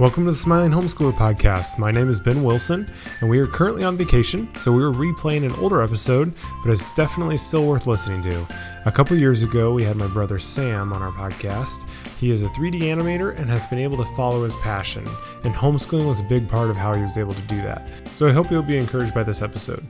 [0.00, 1.78] Welcome to the Smiling Homeschooler Podcast.
[1.78, 2.90] My name is Ben Wilson,
[3.20, 6.32] and we are currently on vacation, so we were replaying an older episode,
[6.64, 8.46] but it's definitely still worth listening to.
[8.86, 11.86] A couple years ago, we had my brother Sam on our podcast.
[12.18, 15.06] He is a 3D animator and has been able to follow his passion,
[15.44, 17.86] and homeschooling was a big part of how he was able to do that.
[18.16, 19.86] So I hope you'll be encouraged by this episode.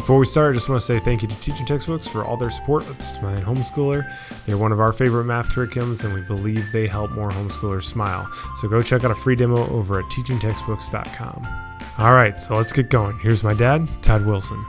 [0.00, 2.38] Before we start, I just want to say thank you to Teaching Textbooks for all
[2.38, 4.10] their support of the Smiling Homeschooler.
[4.46, 8.26] They're one of our favorite math curriculums, and we believe they help more homeschoolers smile.
[8.56, 11.46] So go check out a free demo over at teachingtextbooks.com.
[11.98, 13.18] All right, so let's get going.
[13.18, 14.64] Here's my dad, Todd Wilson.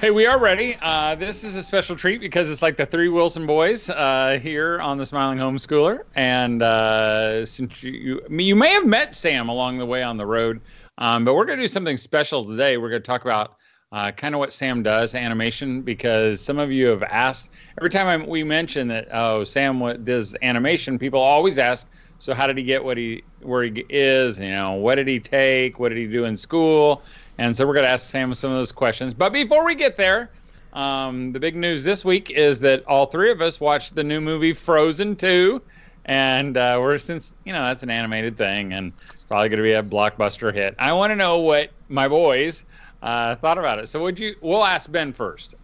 [0.00, 0.76] Hey, we are ready.
[0.82, 4.78] Uh, this is a special treat because it's like the three Wilson boys uh, here
[4.80, 9.86] on the Smiling Homeschooler, and uh, since you you may have met Sam along the
[9.86, 10.60] way on the road,
[10.98, 12.76] um, but we're going to do something special today.
[12.76, 13.57] We're going to talk about
[13.90, 18.06] uh, kind of what Sam does, animation, because some of you have asked every time
[18.06, 22.58] I, we mention that oh Sam what does animation, people always ask, so how did
[22.58, 24.38] he get what he where he is?
[24.38, 25.78] You know, what did he take?
[25.78, 27.02] What did he do in school?
[27.38, 29.14] And so we're going to ask Sam some of those questions.
[29.14, 30.30] But before we get there,
[30.72, 34.20] um, the big news this week is that all three of us watched the new
[34.20, 35.62] movie Frozen 2.
[36.06, 38.92] And uh, we're since, you know, that's an animated thing and
[39.28, 40.74] probably going to be a blockbuster hit.
[40.78, 42.64] I want to know what my boys
[43.02, 43.88] uh, thought about it.
[43.88, 45.54] So would you, we'll ask Ben first.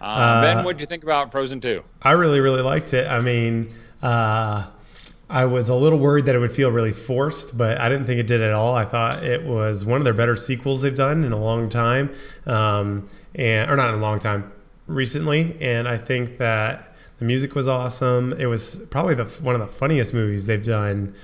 [0.00, 1.82] Uh, uh ben, what'd you think about Frozen 2?
[2.02, 3.08] I really, really liked it.
[3.08, 3.70] I mean,
[4.02, 4.66] uh,
[5.30, 8.18] I was a little worried that it would feel really forced, but I didn't think
[8.18, 8.74] it did at all.
[8.74, 12.14] I thought it was one of their better sequels they've done in a long time,
[12.46, 14.50] um, and or not in a long time,
[14.86, 15.54] recently.
[15.60, 18.32] And I think that the music was awesome.
[18.38, 21.14] It was probably the one of the funniest movies they've done,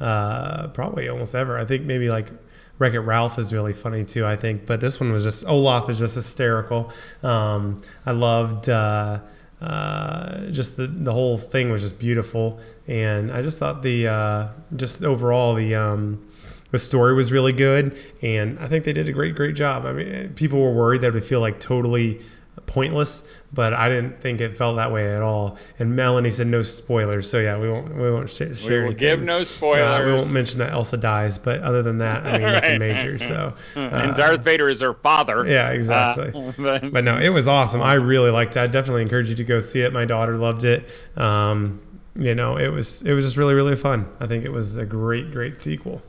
[0.00, 1.56] uh, probably almost ever.
[1.56, 2.30] I think maybe like
[2.78, 4.26] Wreck It Ralph is really funny too.
[4.26, 6.92] I think, but this one was just Olaf is just hysterical.
[7.22, 8.68] Um, I loved.
[8.68, 9.20] Uh,
[9.60, 12.60] uh, just the, the whole thing was just beautiful.
[12.86, 16.28] And I just thought the, uh, just overall, the, um,
[16.72, 17.96] the story was really good.
[18.22, 19.86] And I think they did a great, great job.
[19.86, 22.20] I mean, people were worried that it would feel like totally
[22.64, 25.58] pointless, but I didn't think it felt that way at all.
[25.78, 28.52] And Melanie said no spoilers, so yeah, we won't we won't share.
[28.68, 29.82] We will give no spoilers.
[29.82, 33.18] Uh, we won't mention that Elsa dies, but other than that, I mean nothing major.
[33.18, 35.46] So uh, and Darth Vader is her father.
[35.46, 36.32] Yeah, exactly.
[36.34, 37.82] Uh, but, but, no, it was awesome.
[37.82, 38.60] I really liked it.
[38.60, 39.92] I definitely encourage you to go see it.
[39.92, 40.90] My daughter loved it.
[41.16, 41.82] Um,
[42.14, 44.08] you know, it was it was just really really fun.
[44.20, 46.02] I think it was a great great sequel.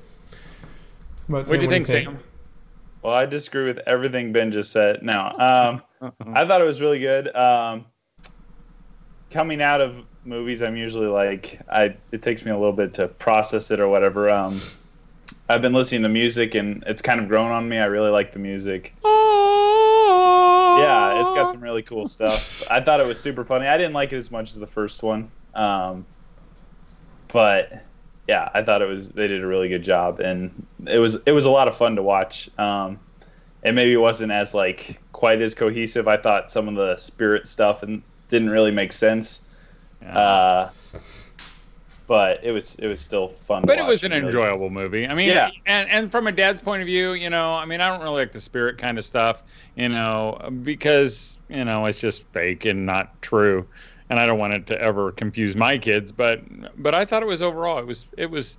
[1.28, 2.20] What do you think, Sam?
[3.04, 5.04] Well, I disagree with everything Ben just said.
[5.04, 7.36] Now, um, I thought it was really good.
[7.36, 7.86] Um,
[9.32, 13.08] coming out of movies, I'm usually like, I it takes me a little bit to
[13.08, 14.30] process it or whatever.
[14.30, 14.60] Um,
[15.50, 17.78] I've been listening to music and it's kind of grown on me.
[17.78, 18.94] I really like the music.
[20.80, 22.72] Yeah, it's got some really cool stuff.
[22.72, 23.68] I thought it was super funny.
[23.68, 26.06] I didn't like it as much as the first one, um,
[27.30, 27.84] but
[28.28, 31.32] yeah, I thought it was they did a really good job, and it was it
[31.32, 32.50] was a lot of fun to watch.
[32.60, 33.00] Um,
[33.64, 36.08] and maybe it wasn't as like quite as cohesive.
[36.08, 39.48] I thought some of the spirit stuff and didn't really make sense.
[40.02, 40.18] Yeah.
[40.18, 40.70] Uh,
[42.08, 43.64] but it was it was still fun.
[43.66, 44.26] But it was an really.
[44.26, 45.08] enjoyable movie.
[45.08, 45.50] I mean, yeah.
[45.66, 48.22] and and from a dad's point of view, you know, I mean, I don't really
[48.22, 49.44] like the spirit kind of stuff,
[49.76, 53.68] you know, because you know it's just fake and not true
[54.10, 56.12] and I don't want it to ever confuse my kids.
[56.12, 56.42] But
[56.82, 58.58] but I thought it was overall it was it was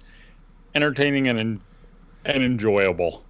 [0.74, 3.24] entertaining and and enjoyable.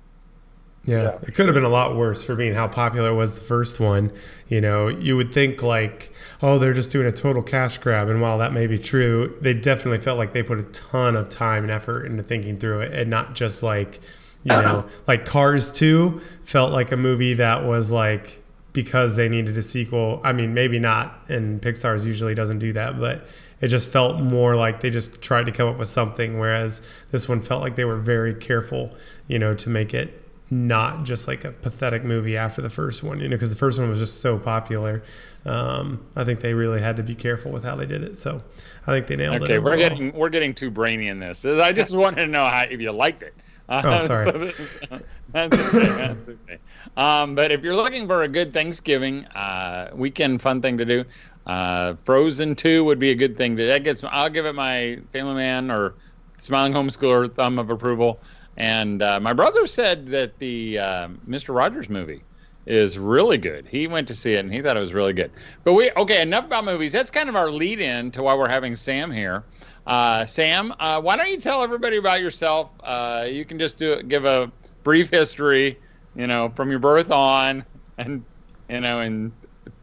[0.88, 3.43] Yeah, yeah, it could have been a lot worse for being how popular was the
[3.43, 4.10] first one.
[4.49, 6.10] You know, you would think like,
[6.41, 9.53] oh, they're just doing a total cash grab, and while that may be true, they
[9.53, 12.93] definitely felt like they put a ton of time and effort into thinking through it,
[12.93, 14.00] and not just like,
[14.44, 19.59] you know, like Cars Two felt like a movie that was like because they needed
[19.59, 20.22] a sequel.
[20.25, 23.26] I mean, maybe not, and Pixar's usually doesn't do that, but
[23.60, 27.28] it just felt more like they just tried to come up with something, whereas this
[27.28, 28.94] one felt like they were very careful,
[29.26, 33.20] you know, to make it not just like a pathetic movie after the first one,
[33.20, 35.02] you know, because the first one was just so popular.
[35.44, 38.19] Um, I think they really had to be careful with how they did it.
[38.19, 38.43] So
[38.87, 39.56] I think they nailed okay, it.
[39.56, 41.44] Okay, we're getting we're getting too brainy in this.
[41.44, 43.34] I just wanted to know how if you liked it.
[43.69, 44.31] Uh, oh, sorry.
[44.31, 45.00] So
[45.32, 45.87] that's okay.
[45.87, 46.58] That's okay.
[46.96, 51.05] Um, but if you're looking for a good Thanksgiving uh, weekend fun thing to do,
[51.46, 53.55] uh, Frozen Two would be a good thing.
[53.56, 55.94] That gets I'll give it my Family Man or
[56.38, 58.20] Smiling Homeschooler thumb of approval.
[58.58, 61.55] And uh, my brother said that the uh, Mr.
[61.55, 62.22] Rogers movie
[62.66, 63.66] is really good.
[63.66, 65.31] He went to see it and he thought it was really good.
[65.62, 66.93] But we okay enough about movies.
[66.93, 69.44] That's kind of our lead in to why we're having Sam here.
[69.87, 72.70] Uh, Sam, uh, why don't you tell everybody about yourself?
[72.82, 74.50] Uh, you can just do give a
[74.82, 75.78] brief history,
[76.16, 77.64] you know, from your birth on,
[77.96, 78.25] and
[78.69, 79.32] you know, in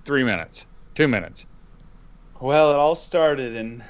[0.03, 1.47] three minutes, two minutes.
[2.41, 3.83] Well, it all started in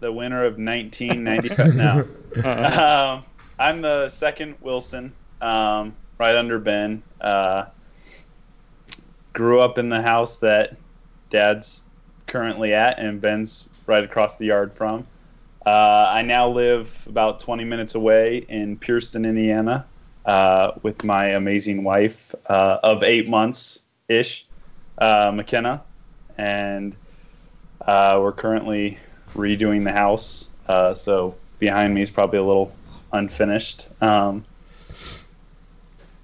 [0.00, 1.74] the winter of 1995.
[1.76, 2.48] no,
[3.18, 3.24] um,
[3.58, 7.02] I'm the second Wilson, um, right under Ben.
[7.20, 7.66] Uh,
[9.32, 10.76] grew up in the house that
[11.30, 11.84] Dad's
[12.26, 15.06] currently at, and Ben's right across the yard from.
[15.64, 19.86] Uh, I now live about 20 minutes away in Pierceton, Indiana,
[20.26, 24.46] uh, with my amazing wife uh, of eight months ish,
[24.98, 25.82] uh, McKenna,
[26.36, 26.96] and
[27.82, 28.98] uh, we're currently
[29.34, 30.50] redoing the house.
[30.66, 32.74] Uh, so behind me is probably a little
[33.14, 33.88] unfinished.
[34.02, 34.42] Um,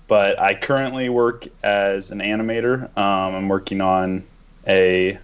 [0.08, 2.84] but I currently work as an animator.
[2.98, 4.25] Um, I'm working on
[4.66, 5.19] a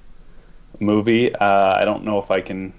[0.79, 1.35] movie.
[1.35, 2.73] Uh, I don't know if I can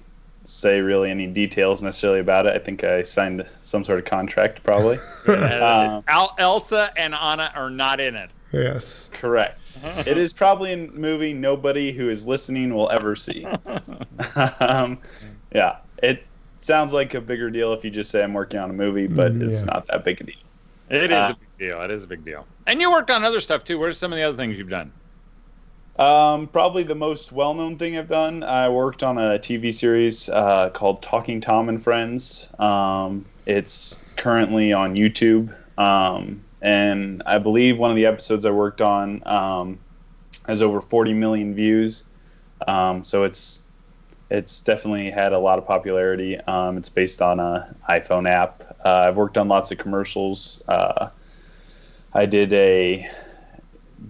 [0.44, 2.54] say really any details necessarily about it.
[2.54, 4.96] I think I signed some sort of contract, probably.
[5.28, 8.30] um, Al- Elsa and Anna are not in it.
[8.52, 9.10] Yes.
[9.12, 9.76] Correct.
[10.06, 13.44] it is probably a movie nobody who is listening will ever see.
[14.60, 14.98] um,
[15.54, 16.24] yeah, it
[16.58, 19.38] sounds like a bigger deal if you just say I'm working on a movie, but
[19.38, 20.34] Mm, it's not that big a deal.
[20.90, 21.82] It is Uh, a big deal.
[21.82, 22.48] It is a big deal.
[22.66, 23.78] And you worked on other stuff too.
[23.78, 24.92] What are some of the other things you've done?
[25.98, 28.44] Um, probably the most well-known thing I've done.
[28.44, 32.48] I worked on a TV series uh, called Talking Tom and Friends.
[32.60, 38.80] Um, it's currently on YouTube, um, and I believe one of the episodes I worked
[38.80, 39.80] on um,
[40.46, 42.04] has over 40 million views.
[42.68, 43.67] Um, so it's
[44.30, 46.38] it's definitely had a lot of popularity.
[46.38, 48.62] Um, it's based on a iPhone app.
[48.84, 50.62] Uh, I've worked on lots of commercials.
[50.68, 51.08] Uh,
[52.12, 53.08] I did a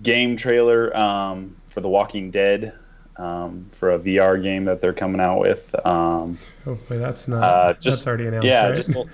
[0.02, 2.72] game trailer um, for The Walking Dead
[3.16, 5.74] um, for a VR game that they're coming out with.
[5.86, 7.42] Um, Hopefully that's not.
[7.42, 8.76] Uh, just- that's already announced, yeah, right?
[8.76, 9.04] just a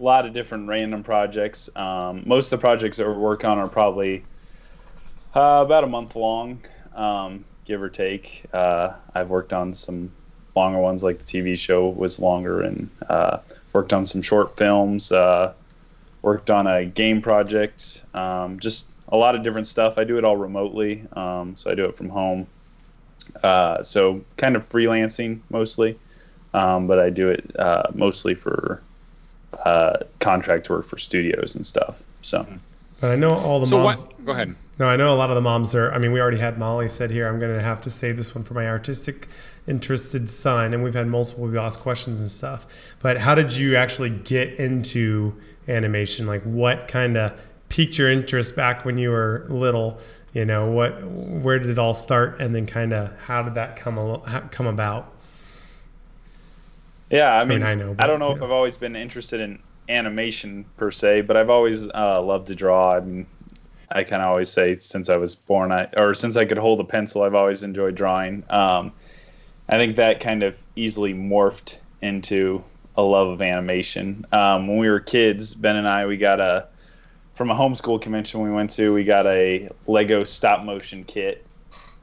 [0.00, 1.74] lot of different random projects.
[1.76, 4.24] Um, most of the projects that we work on are probably
[5.34, 6.60] uh, about a month long,
[6.94, 8.44] um, give or take.
[8.52, 10.10] Uh, I've worked on some
[10.54, 13.38] longer ones, like the TV show was longer, and uh,
[13.72, 15.10] worked on some short films.
[15.12, 15.52] Uh,
[16.22, 18.04] worked on a game project.
[18.14, 19.98] Um, just a lot of different stuff.
[19.98, 22.46] I do it all remotely, um, so I do it from home.
[23.42, 25.98] Uh, so kind of freelancing mostly,
[26.52, 28.80] um, but I do it uh, mostly for
[29.64, 32.02] uh, contract work for studios and stuff.
[32.22, 32.46] So
[33.00, 34.06] but I know all the So moms.
[34.06, 34.24] what?
[34.26, 34.54] Go ahead.
[34.78, 35.92] No, I know a lot of the moms are.
[35.92, 37.28] I mean, we already had Molly said here.
[37.28, 39.28] I'm going to have to save this one for my artistic
[39.66, 42.66] interested son, and we've had multiple people ask questions and stuff.
[43.00, 45.34] But how did you actually get into
[45.68, 46.26] animation?
[46.26, 49.98] Like, what kind of piqued your interest back when you were little?
[50.32, 53.76] You know, what, where did it all start, and then kind of how did that
[53.76, 55.14] come come about?
[57.10, 58.42] yeah, I mean, I I, know, but, don't know if.
[58.42, 62.96] I've always been interested in animation per se, but I've always uh, loved to draw.
[62.96, 63.26] I mean,
[63.90, 66.80] I kind of always say since I was born, I or since I could hold
[66.80, 68.44] a pencil, I've always enjoyed drawing.
[68.50, 68.92] Um,
[69.68, 72.62] I think that kind of easily morphed into
[72.96, 74.26] a love of animation.
[74.32, 76.68] Um, when we were kids, Ben and I, we got a
[77.34, 78.92] from a homeschool convention we went to.
[78.92, 81.44] We got a Lego stop motion kit,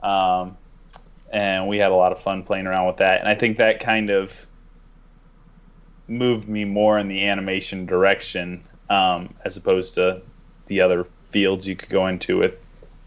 [0.04, 0.58] um,
[1.32, 3.22] and we had a lot of fun playing around with that.
[3.22, 4.48] And I think that kind of
[6.08, 10.22] moved me more in the animation direction um, as opposed to
[10.66, 12.56] the other fields you could go into with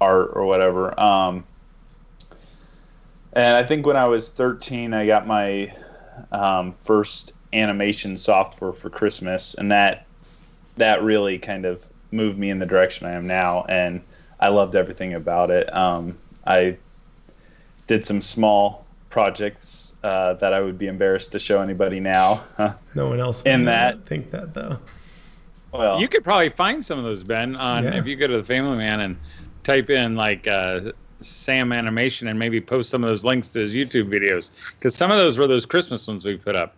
[0.01, 0.99] art or whatever.
[0.99, 1.45] Um,
[3.33, 5.73] and I think when I was 13, I got my
[6.33, 10.07] um, first animation software for Christmas, and that
[10.77, 14.01] that really kind of moved me in the direction I am now, and
[14.41, 15.73] I loved everything about it.
[15.75, 16.17] Um,
[16.47, 16.77] I
[17.87, 22.43] did some small projects uh, that I would be embarrassed to show anybody now.
[22.95, 24.79] No one else In that- think that though.
[25.75, 27.97] Well, You could probably find some of those, Ben, on Yeah.
[27.97, 29.17] if you go to the Family Man and
[29.63, 33.75] type in like uh, Sam animation and maybe post some of those links to his
[33.75, 36.77] YouTube videos because some of those were those Christmas ones we put up.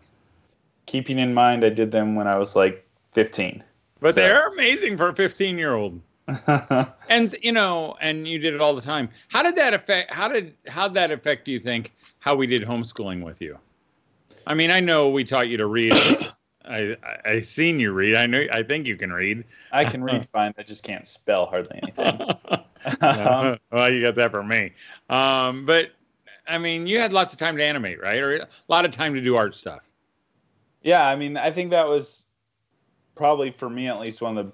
[0.86, 3.62] keeping in mind I did them when I was like 15.
[4.00, 6.00] But So- they're amazing for a 15 year old.
[7.08, 9.08] And you know, and you did it all the time.
[9.28, 10.12] How did that affect?
[10.12, 11.44] How did how did that affect?
[11.44, 13.56] Do you think how we did homeschooling with you?
[14.46, 15.94] I mean, I know we taught you to read.
[16.66, 18.14] I, I I seen you read.
[18.14, 18.44] I know.
[18.52, 19.44] I think you can read.
[19.72, 22.20] I can read fine, I just can't spell hardly anything.
[23.00, 23.56] Yeah.
[23.72, 24.72] well, you got that for me.
[25.10, 25.90] Um, but
[26.46, 28.20] I mean, you had lots of time to animate, right?
[28.20, 29.88] Or a lot of time to do art stuff.
[30.82, 32.26] yeah, I mean, I think that was
[33.16, 34.52] probably for me at least one of the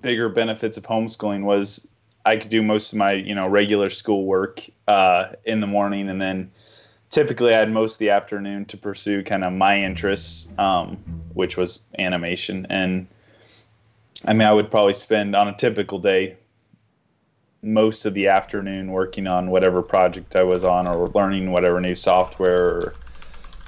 [0.00, 1.86] bigger benefits of homeschooling was
[2.24, 6.08] I could do most of my you know regular school work uh, in the morning,
[6.08, 6.50] and then
[7.12, 10.96] typically I had most of the afternoon to pursue kind of my interests, um,
[11.34, 12.66] which was animation.
[12.70, 13.06] And
[14.26, 16.36] I mean, I would probably spend on a typical day
[17.62, 21.94] most of the afternoon working on whatever project I was on, or learning whatever new
[21.94, 22.94] software, or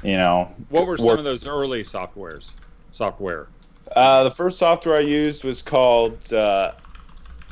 [0.03, 2.55] you know, What were some work- of those early softwares?
[2.93, 3.47] Software.
[3.95, 6.73] Uh, the first software I used was called uh,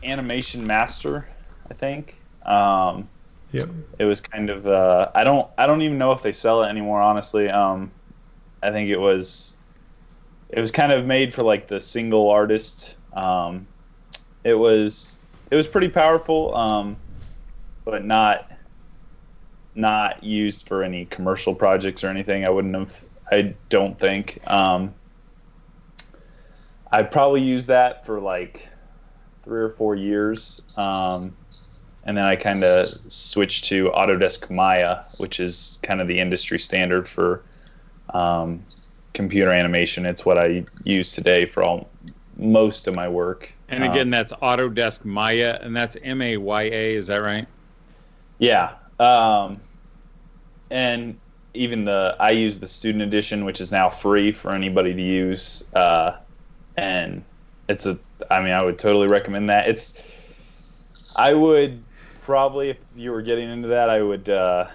[0.03, 1.29] Animation Master,
[1.71, 2.19] I think.
[2.45, 3.09] Um,
[3.53, 3.69] Yep.
[3.99, 6.69] it was kind of uh, I don't I don't even know if they sell it
[6.69, 7.01] anymore.
[7.01, 7.91] Honestly, um,
[8.63, 9.57] I think it was
[10.49, 12.97] it was kind of made for like the single artist.
[13.13, 13.67] Um,
[14.45, 16.97] it was it was pretty powerful, um,
[17.85, 18.51] but not
[19.75, 22.45] not used for any commercial projects or anything.
[22.45, 23.05] I wouldn't have.
[23.31, 24.39] I don't think.
[24.47, 24.95] Um,
[26.91, 28.69] I probably used that for like
[29.43, 30.61] three or four years.
[30.77, 31.35] Um,
[32.05, 36.59] and then I kind of switched to Autodesk Maya, which is kind of the industry
[36.59, 37.43] standard for
[38.13, 38.63] um,
[39.15, 40.07] computer animation.
[40.07, 41.89] It's what I use today for all
[42.37, 43.53] most of my work.
[43.69, 46.95] And again, that's Autodesk Maya, and that's M A Y A.
[46.95, 47.47] Is that right?
[48.39, 49.61] Yeah, um,
[50.71, 51.19] and
[51.55, 55.65] even the I use the student edition, which is now free for anybody to use,
[55.75, 56.17] uh,
[56.77, 57.25] and
[57.69, 57.99] it's a.
[58.31, 59.69] I mean, I would totally recommend that.
[59.69, 59.99] It's.
[61.17, 61.83] I would
[62.23, 64.67] probably, if you were getting into that, I would uh,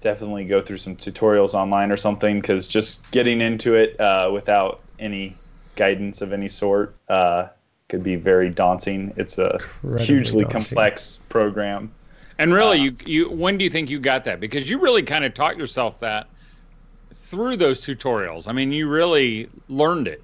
[0.00, 4.80] definitely go through some tutorials online or something because just getting into it uh, without
[4.98, 5.36] any
[5.76, 7.48] guidance of any sort uh,
[7.88, 9.12] could be very daunting.
[9.16, 10.50] It's a Incredibly hugely daunting.
[10.50, 11.90] complex program.
[12.38, 14.40] And really, Uh, you you when do you think you got that?
[14.40, 16.26] Because you really kind of taught yourself that
[17.12, 18.48] through those tutorials.
[18.48, 20.22] I mean, you really learned it.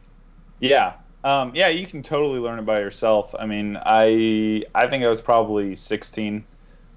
[0.61, 0.95] Yeah.
[1.23, 3.35] Um, yeah, you can totally learn it by yourself.
[3.39, 6.45] I mean, I I think I was probably 16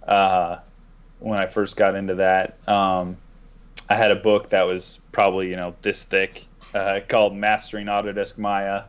[0.08, 0.58] uh,
[1.20, 2.58] when I first got into that.
[2.68, 3.18] Um,
[3.90, 8.38] I had a book that was probably you know this thick uh, called Mastering Autodesk
[8.38, 8.84] Maya.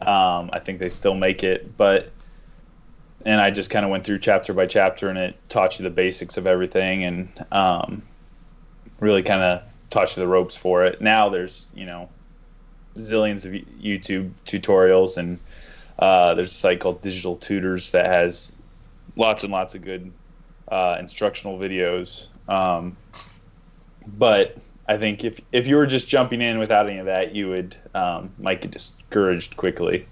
[0.00, 2.10] Um, I think they still make it, but
[3.24, 5.90] and I just kind of went through chapter by chapter, and it taught you the
[5.90, 8.02] basics of everything, and um,
[9.00, 11.00] really kind of taught you the ropes for it.
[11.00, 12.08] Now there's you know
[12.94, 15.38] zillions of YouTube tutorials, and
[15.98, 18.54] uh, there's a site called Digital Tutors that has
[19.16, 20.12] lots and lots of good
[20.68, 22.28] uh, instructional videos.
[22.48, 22.96] Um,
[24.06, 24.56] but
[24.88, 27.76] I think if if you were just jumping in without any of that, you would
[27.94, 30.06] um, might get discouraged quickly.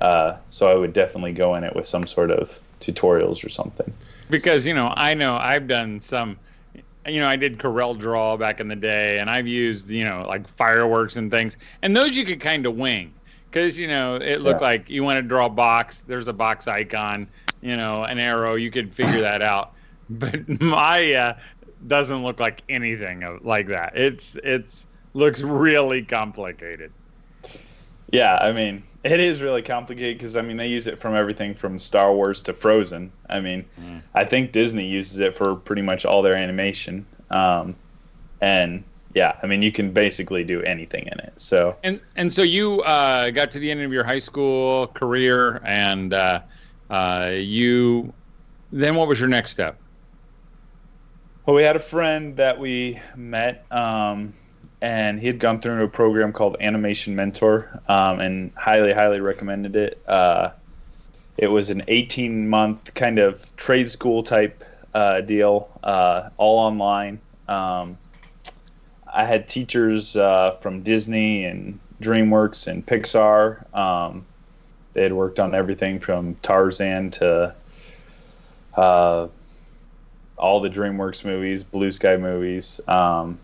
[0.00, 3.92] Uh, so I would definitely go in it with some sort of tutorials or something.
[4.30, 6.38] because you know I know I've done some
[7.06, 10.24] you know I did Corel Draw back in the day and I've used you know
[10.28, 13.12] like fireworks and things and those you could kind of wing
[13.50, 14.66] because you know it looked Yeah.
[14.68, 17.26] like you want to draw a box there's a box icon
[17.62, 19.72] you know an arrow you could figure that out
[20.08, 21.34] but Maya
[21.86, 26.92] doesn't look like anything of- like that it's it's looks really complicated
[28.10, 31.54] Yeah, I mean, it is really complicated because I mean they use it from everything
[31.54, 33.12] from Star Wars to Frozen.
[33.28, 34.02] I mean, Mm.
[34.14, 37.06] I think Disney uses it for pretty much all their animation.
[37.30, 37.76] Um,
[38.40, 38.84] and
[39.14, 41.34] yeah, I mean you can basically do anything in it.
[41.36, 45.60] So And and so you uh, got to the end of your high school career,
[45.64, 46.40] and uh,
[46.90, 48.14] uh, you
[48.72, 49.78] then what was your next step?
[51.48, 54.34] Well, we had a friend that we met, um,
[54.82, 59.74] and he had gone through a program called Animation Mentor, um, and highly, highly recommended
[59.74, 59.98] it.
[60.06, 60.50] Uh,
[61.38, 64.62] it was an 18 month kind of trade school type
[64.92, 67.18] uh, deal, uh, all online.
[67.48, 67.96] Um,
[69.10, 73.74] I had teachers uh, from Disney and DreamWorks and Pixar.
[73.74, 74.22] Um,
[74.92, 77.54] they had worked on everything from Tarzan to
[78.76, 79.28] uh,
[80.38, 82.80] all the DreamWorks movies, Blue Sky movies.
[82.88, 83.38] Um,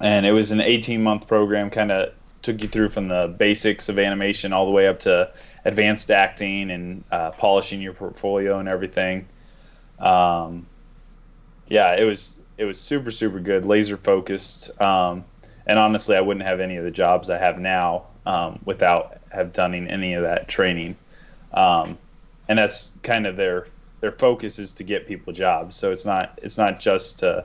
[0.00, 2.12] and it was an 18 month program, kind of
[2.42, 5.30] took you through from the basics of animation all the way up to
[5.64, 9.26] advanced acting and uh, polishing your portfolio and everything.
[9.98, 10.66] Um,
[11.68, 14.80] yeah, it was it was super super good, laser focused.
[14.80, 15.24] Um,
[15.66, 19.52] and honestly, I wouldn't have any of the jobs I have now um, without have
[19.52, 20.96] done any of that training.
[21.52, 21.98] Um,
[22.48, 23.66] and that's kind of their
[24.06, 25.74] their focus is to get people jobs.
[25.74, 27.44] So it's not it's not just to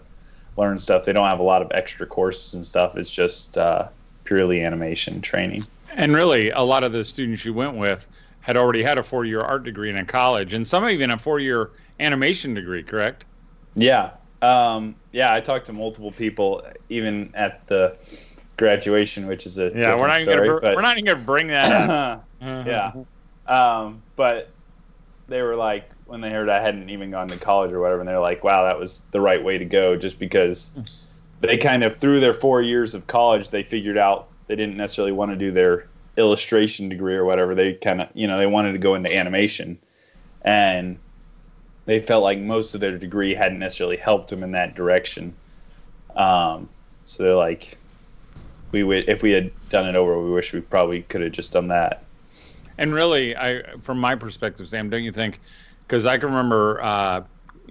[0.57, 1.05] learn stuff.
[1.05, 2.95] They don't have a lot of extra courses and stuff.
[2.95, 3.87] It's just uh,
[4.25, 5.65] purely animation training.
[5.95, 8.07] And really, a lot of the students you went with
[8.41, 12.53] had already had a four-year art degree in college, and some even a four-year animation
[12.53, 12.83] degree.
[12.83, 13.25] Correct?
[13.73, 14.11] Yeah,
[14.43, 15.33] um, yeah.
[15.33, 17.95] I talked to multiple people, even at the
[18.57, 21.05] graduation, which is a Yeah, we're not even story, gonna br- but- we're not even
[21.05, 22.27] gonna bring that up.
[22.41, 22.91] yeah.
[23.47, 24.51] Um, but
[25.27, 28.09] they were like, when they heard I hadn't even gone to college or whatever, and
[28.09, 30.73] they're like, wow, that was the right way to go, just because
[31.39, 35.13] they kind of, through their four years of college, they figured out they didn't necessarily
[35.13, 35.87] want to do their
[36.17, 37.55] illustration degree or whatever.
[37.55, 39.79] They kind of, you know, they wanted to go into animation.
[40.41, 40.97] And
[41.85, 45.33] they felt like most of their degree hadn't necessarily helped them in that direction.
[46.17, 46.67] Um,
[47.05, 47.77] so they're like,
[48.73, 51.53] we would if we had done it over, we wish we probably could have just
[51.53, 52.03] done that.
[52.77, 55.39] And really, I from my perspective, Sam, don't you think?
[55.91, 57.21] Because I can remember, uh,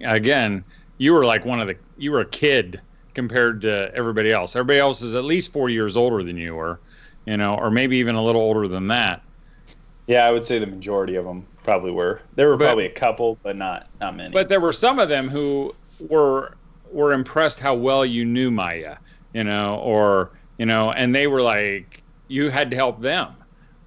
[0.03, 0.63] again,
[0.99, 2.79] you were like one of the you were a kid
[3.15, 4.55] compared to everybody else.
[4.55, 6.79] Everybody else is at least four years older than you were,
[7.25, 9.23] you know, or maybe even a little older than that.
[10.05, 12.21] Yeah, I would say the majority of them probably were.
[12.35, 14.31] There were But- probably a couple, but not not many.
[14.31, 15.73] But there were some of them who
[16.07, 16.53] were
[16.91, 18.97] were impressed how well you knew Maya,
[19.33, 23.33] you know, or you know, and they were like you had to help them.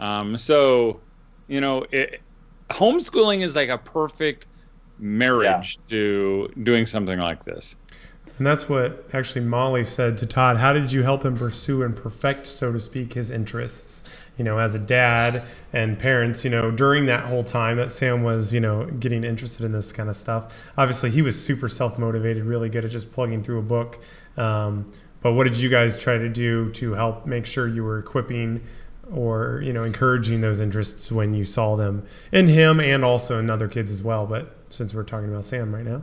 [0.00, 0.98] Um, so,
[1.46, 2.20] you know, it,
[2.71, 4.47] homeschooling is like a perfect
[4.99, 7.76] marriage to doing something like this.
[8.37, 10.56] And that's what actually Molly said to Todd.
[10.56, 14.26] How did you help him pursue and perfect, so to speak, his interests?
[14.37, 18.25] You know, as a dad and parents, you know, during that whole time that Sam
[18.25, 20.68] was, you know, getting interested in this kind of stuff.
[20.76, 24.02] Obviously, he was super self motivated, really good at just plugging through a book.
[24.37, 24.87] Um,
[25.21, 28.62] but what did you guys try to do to help make sure you were equipping
[29.12, 33.50] or, you know, encouraging those interests when you saw them in him and also in
[33.50, 34.26] other kids as well?
[34.26, 36.02] But since we're talking about Sam right now.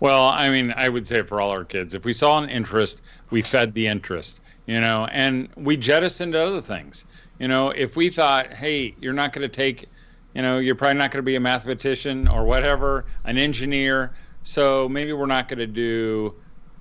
[0.00, 3.02] Well, I mean, I would say for all our kids, if we saw an interest,
[3.30, 7.04] we fed the interest, you know, and we jettisoned other things.
[7.40, 9.88] You know, if we thought, hey, you're not going to take,
[10.34, 14.12] you know, you're probably not going to be a mathematician or whatever, an engineer,
[14.44, 16.34] so maybe we're not going to do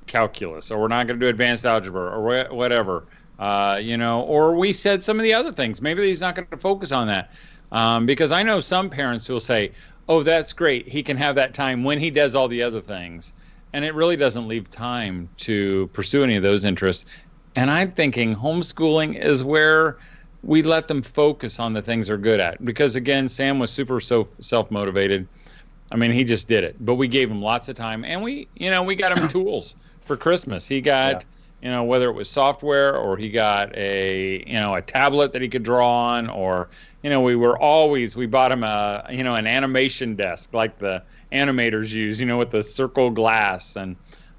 [0.06, 3.06] calculus or we're not going to do advanced algebra or wha- whatever,
[3.40, 5.82] uh, you know, or we said some of the other things.
[5.82, 7.32] Maybe he's not going to focus on that.
[7.72, 9.72] Um, because I know some parents will say,
[10.10, 10.88] oh, that's great.
[10.88, 13.34] He can have that time when he does all the other things.
[13.74, 17.06] And it really doesn't leave time to pursue any of those interests.
[17.56, 19.98] And I'm thinking homeschooling is where
[20.44, 22.64] we let them focus on the things they're good at.
[22.64, 25.28] Because again, Sam was super so self motivated.
[25.92, 26.76] I mean, he just did it.
[26.80, 29.76] But we gave him lots of time, and we, you know, we got him tools
[30.06, 30.68] for Christmas.
[30.68, 31.26] He got,
[31.62, 35.42] you know, whether it was software or he got a, you know, a tablet that
[35.42, 36.70] he could draw on, or,
[37.02, 40.78] you know, we were always we bought him a, you know, an animation desk like
[40.80, 43.96] the animators use, you know, with the circle glass and.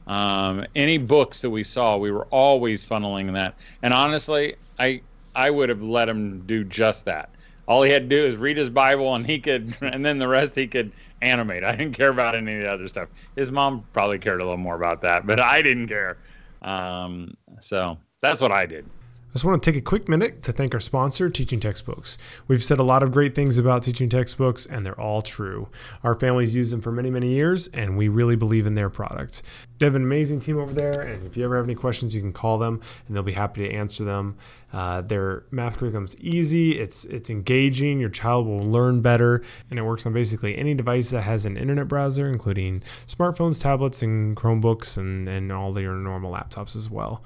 [0.07, 3.57] Um, any books that we saw, we were always funneling that.
[3.83, 5.03] And honestly, I
[5.35, 7.31] I would have let him do just that.
[7.69, 10.27] All he had to do is read his Bible, and he could, and then the
[10.27, 11.63] rest he could animate.
[11.63, 13.09] I didn't care about any of the other stuff.
[13.37, 16.17] His mom probably cared a little more about that, but I didn't care.
[16.63, 18.85] Um, so that's what I did.
[19.29, 22.17] I just want to take a quick minute to thank our sponsor, Teaching Textbooks.
[22.49, 25.69] We've said a lot of great things about teaching textbooks, and they're all true.
[26.03, 29.43] Our families use them for many, many years, and we really believe in their product.
[29.77, 32.23] They have an amazing team over there, and if you ever have any questions, you
[32.23, 34.39] can call them, and they'll be happy to answer them.
[34.73, 38.01] Uh, their math curriculum's easy, it's it's engaging.
[38.01, 41.59] Your child will learn better, and it works on basically any device that has an
[41.59, 47.23] internet browser, including smartphones, tablets, and Chromebooks, and and all your normal laptops as well.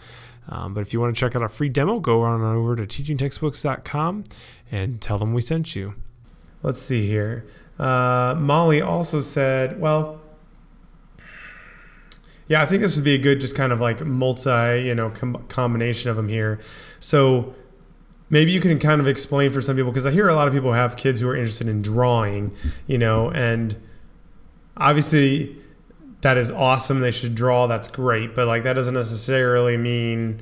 [0.49, 2.83] Um, but if you want to check out a free demo, go on over to
[2.83, 4.25] teachingtextbooks.com
[4.71, 5.95] and tell them we sent you.
[6.63, 7.47] Let's see here.
[7.79, 10.21] Uh, Molly also said, well,
[12.49, 15.11] yeah, I think this would be a good, just kind of like multi, you know,
[15.11, 16.61] com- combination of them here.
[17.01, 17.55] So
[18.29, 20.55] maybe you can kind of explain for some people, because I hear a lot of
[20.55, 22.53] people have kids who are interested in drawing,
[22.87, 23.77] you know, and
[24.77, 25.57] obviously
[26.23, 27.01] that is awesome.
[27.01, 27.67] They should draw.
[27.67, 28.35] That's great.
[28.35, 30.41] But like that doesn't necessarily mean,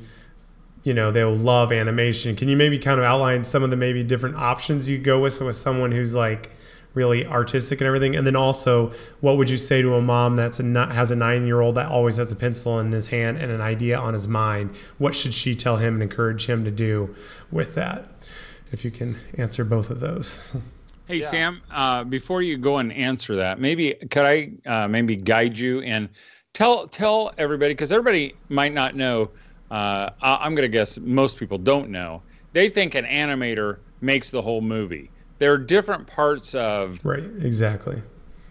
[0.84, 2.36] you know, they'll love animation.
[2.36, 5.32] Can you maybe kind of outline some of the maybe different options you go with
[5.32, 6.50] so with someone who's like
[6.92, 8.14] really artistic and everything?
[8.14, 11.46] And then also, what would you say to a mom that's a has a nine
[11.46, 14.28] year old that always has a pencil in his hand and an idea on his
[14.28, 14.76] mind?
[14.98, 17.14] What should she tell him and encourage him to do
[17.50, 18.28] with that?
[18.70, 20.46] If you can answer both of those.
[21.10, 21.26] Hey Yeah.
[21.26, 25.80] Sam, uh, before you go and answer that, maybe could I uh, maybe guide you
[25.80, 26.08] and
[26.54, 29.32] tell tell everybody because everybody might not know.
[29.72, 32.22] Uh, I, I'm going to guess most people don't know.
[32.52, 35.10] They think an animator makes the whole movie.
[35.40, 37.24] There are different parts of right.
[37.42, 38.00] Exactly.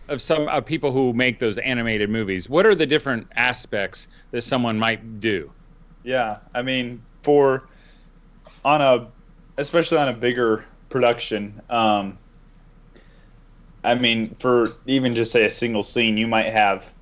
[0.10, 2.50] of some of people who make those animated movies.
[2.50, 5.54] What are the different aspects that someone might do?
[6.04, 7.70] Yeah, I mean, for
[8.66, 9.14] on a,
[9.58, 12.20] especially on a bigger production, um,
[13.84, 16.94] I mean, for even just say a single scene, you might have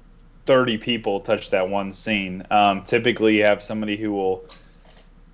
[0.46, 2.44] 30 people touch that one scene.
[2.52, 4.46] Um, typically, you have somebody who will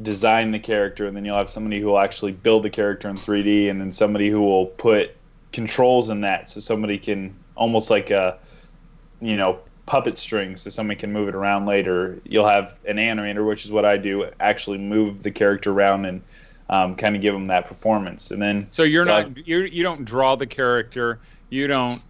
[0.02, 3.16] design the character, and then you'll have somebody who will actually build the character in
[3.16, 5.16] 3D, and then somebody who will put
[5.52, 8.38] controls in that so somebody can almost like a,
[9.22, 12.20] you know, puppet strings so somebody can move it around later.
[12.24, 16.22] You'll have an animator, which is what I do, actually move the character around and
[16.70, 18.32] um, kind of give them that performance.
[18.32, 21.20] And then So you're not you you don't draw the character.
[21.54, 22.02] You don't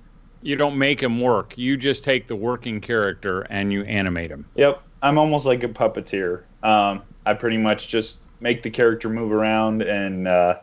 [0.41, 1.57] you don't make him work.
[1.57, 4.45] You just take the working character and you animate him.
[4.55, 6.43] Yep, I'm almost like a puppeteer.
[6.63, 10.59] Um, I pretty much just make the character move around and uh,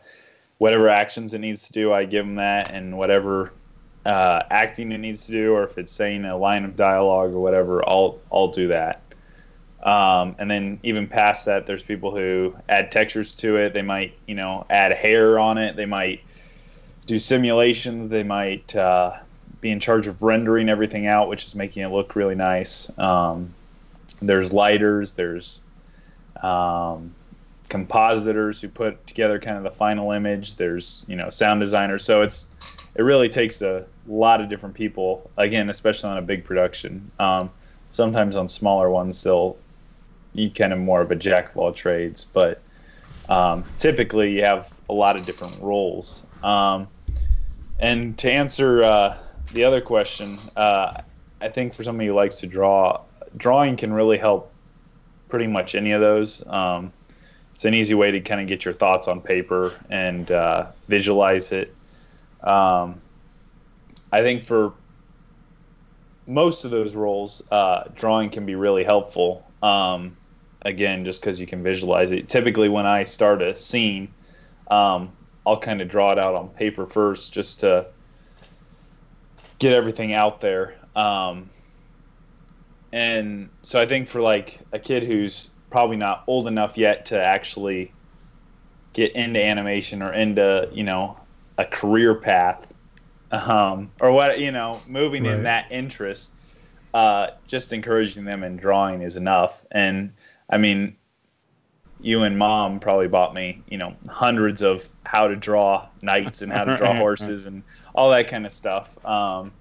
[0.57, 3.53] whatever actions it needs to do, I give them that, and whatever
[4.07, 7.41] uh, acting it needs to do, or if it's saying a line of dialogue or
[7.41, 9.03] whatever, I'll I'll do that.
[9.83, 13.75] Um, and then even past that, there's people who add textures to it.
[13.75, 15.77] They might, you know, add hair on it.
[15.77, 16.23] They might
[17.11, 18.09] do simulations.
[18.09, 19.19] They might uh,
[19.61, 22.97] be in charge of rendering everything out, which is making it look really nice.
[23.01, 23.53] Um,
[24.23, 25.15] there's lighters.
[25.15, 25.61] There's
[26.41, 27.13] um,
[27.69, 30.55] compositors who put together kind of the final image.
[30.55, 32.05] There's you know sound designers.
[32.05, 32.47] So it's
[32.95, 35.29] it really takes a lot of different people.
[35.37, 37.11] Again, especially on a big production.
[37.19, 37.51] Um,
[37.91, 39.57] sometimes on smaller ones, they'll
[40.35, 42.63] you kind of more of a jack of all trades, but
[43.29, 46.25] um, typically you have a lot of different roles.
[46.45, 46.87] Um,
[47.81, 49.19] and to answer uh,
[49.53, 51.01] the other question, uh,
[51.41, 53.01] I think for somebody who likes to draw,
[53.37, 54.53] drawing can really help
[55.29, 56.47] pretty much any of those.
[56.47, 56.93] Um,
[57.55, 61.53] it's an easy way to kind of get your thoughts on paper and uh, visualize
[61.53, 61.75] it.
[62.43, 63.01] Um,
[64.13, 64.73] I think for
[66.27, 69.47] most of those roles, uh, drawing can be really helpful.
[69.63, 70.17] Um,
[70.63, 72.29] again, just because you can visualize it.
[72.29, 74.13] Typically, when I start a scene,
[74.71, 75.13] um,
[75.47, 77.87] I'll kind of draw it out on paper first, just to
[79.59, 80.77] get everything out there.
[80.95, 81.51] Um,
[82.93, 87.23] and so I think for like a kid who's probably not old enough yet to
[87.23, 87.93] actually
[88.93, 91.17] get into animation or into you know
[91.59, 92.67] a career path
[93.31, 95.35] um, or what you know moving right.
[95.35, 96.33] in that interest
[96.93, 100.13] uh, just encouraging them in drawing is enough and
[100.51, 100.97] I mean,
[102.03, 106.53] you and mom probably bought me, you know, hundreds of how to draw knights and
[106.53, 107.63] how to draw horses and
[107.95, 109.03] all that kind of stuff.
[109.05, 109.53] Um,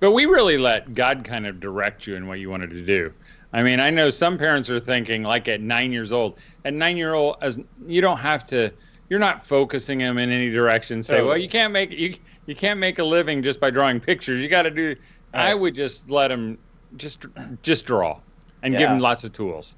[0.00, 3.12] but we really let God kind of direct you in what you wanted to do.
[3.52, 6.96] I mean, I know some parents are thinking, like at nine years old, at nine
[6.96, 8.72] year old, as you don't have to,
[9.08, 11.02] you're not focusing them in any direction.
[11.02, 12.14] Say, well, you can't make you
[12.46, 14.42] you can't make a living just by drawing pictures.
[14.42, 14.88] You got to do.
[15.32, 15.50] Right.
[15.50, 16.58] I would just let them
[16.96, 17.24] just
[17.62, 18.20] just draw
[18.62, 18.80] and yeah.
[18.80, 19.76] give them lots of tools.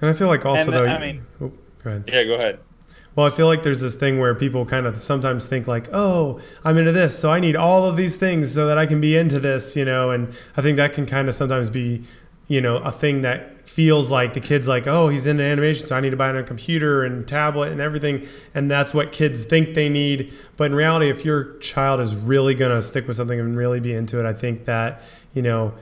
[0.00, 2.04] And I feel like also then, though, I mean, oh, go ahead.
[2.08, 2.60] Yeah, go ahead.
[3.16, 6.40] Well, I feel like there's this thing where people kind of sometimes think like, "Oh,
[6.64, 9.16] I'm into this, so I need all of these things so that I can be
[9.16, 10.10] into this," you know.
[10.10, 12.02] And I think that can kind of sometimes be,
[12.46, 15.96] you know, a thing that feels like the kid's like, "Oh, he's into animation, so
[15.96, 19.44] I need to buy him a computer and tablet and everything," and that's what kids
[19.44, 20.32] think they need.
[20.56, 23.92] But in reality, if your child is really gonna stick with something and really be
[23.92, 25.02] into it, I think that
[25.34, 25.74] you know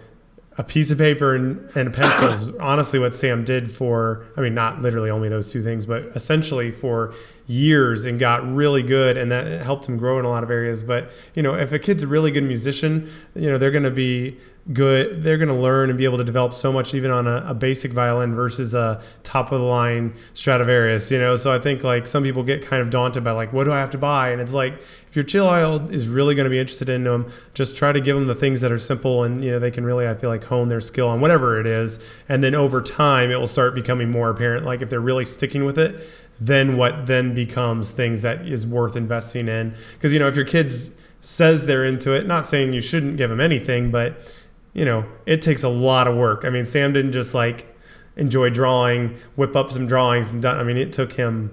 [0.59, 4.41] a piece of paper and, and a pencil is honestly what Sam did for, I
[4.41, 7.15] mean, not literally only those two things, but essentially for
[7.47, 9.17] years and got really good.
[9.17, 10.83] And that helped him grow in a lot of areas.
[10.83, 13.91] But, you know, if a kid's a really good musician, you know, they're going to
[13.93, 14.37] be
[14.73, 17.43] good they're going to learn and be able to develop so much even on a,
[17.47, 21.37] a, basic violin versus a top of the line stradivarius you know?
[21.37, 23.79] So i think like some people get kind of daunted by like what do i
[23.79, 24.31] have to buy?
[24.31, 27.77] And it's like if your child is really going to be interested in them just
[27.77, 30.07] try to give them the things that are simple and you know they can really
[30.07, 32.05] i feel like hone their skill on whatever it is.
[32.29, 35.65] And then over time it will start becoming more apparent like if they're really sticking
[35.65, 36.05] with it
[36.41, 39.75] then what then becomes things that is worth investing in.
[39.95, 43.29] Because you know if your kids says they're into it not saying you shouldn't give
[43.29, 44.38] them anything but
[44.79, 46.45] you know, it takes a lot of work.
[46.45, 47.75] I mean, Sam didn't just like
[48.17, 50.57] enjoy drawing, whip up some drawings and done.
[50.57, 51.51] I mean, it took him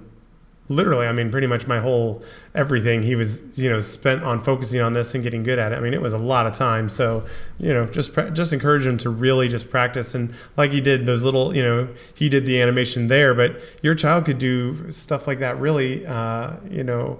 [0.68, 2.22] literally, I mean, pretty much my whole
[2.54, 5.76] everything he was, you know, spent on focusing on this and getting good at it.
[5.76, 6.88] I mean, it was a lot of time.
[6.88, 7.24] So,
[7.58, 11.24] you know, just just encourage him to really just practice and like he did those
[11.24, 15.40] little, you know, he did the animation there, but your child could do stuff like
[15.40, 17.18] that really, uh, you know,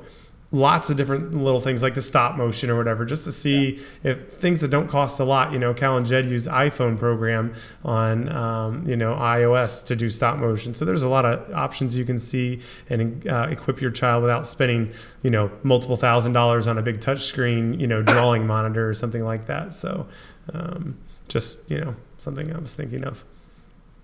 [0.53, 4.13] lots of different little things like the stop motion or whatever just to see yeah.
[4.13, 7.53] if things that don't cost a lot you know cal and jed use iphone program
[7.85, 10.75] on um, you know ios to do stop motion.
[10.75, 14.47] So there's a lot of options you can see and uh, equip your child without
[14.47, 18.89] spending you know multiple thousand dollars on a big touch screen you know drawing monitor
[18.89, 19.73] or something like that.
[19.73, 20.07] So
[20.53, 23.25] um, just you know something i was thinking of.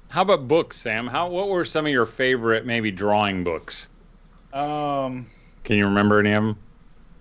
[0.09, 1.07] How about books sam?
[1.07, 3.89] How what were some of your favorite maybe drawing books?
[4.53, 5.27] Um
[5.65, 6.59] can you remember any of them?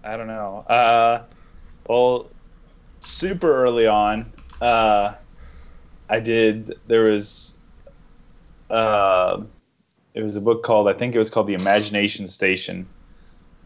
[0.03, 0.65] I don't know.
[0.67, 1.23] Uh,
[1.87, 2.29] well,
[2.99, 5.13] super early on, uh,
[6.09, 6.73] I did.
[6.87, 7.57] There was,
[8.69, 9.41] uh,
[10.13, 10.87] it was a book called.
[10.87, 12.87] I think it was called The Imagination Station.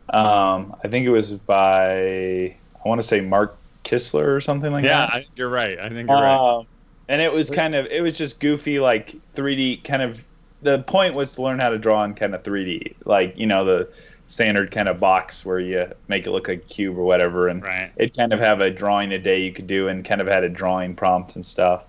[0.09, 2.55] Um, I think it was by.
[2.83, 5.21] I want to say Mark Kistler or something like yeah, that.
[5.21, 5.79] Yeah, you're right.
[5.79, 6.57] I think you're right.
[6.57, 6.67] Um,
[7.07, 7.85] and it was kind of.
[7.87, 10.25] It was just goofy, like 3D kind of.
[10.61, 13.65] The point was to learn how to draw in kind of 3D, like you know
[13.65, 13.89] the
[14.27, 17.63] standard kind of box where you make it look like a cube or whatever, and
[17.63, 17.91] right.
[17.97, 20.43] it kind of have a drawing a day you could do, and kind of had
[20.43, 21.85] a drawing prompt and stuff.